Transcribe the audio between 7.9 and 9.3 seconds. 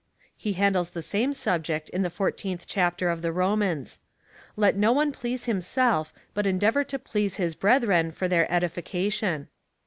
for their edifica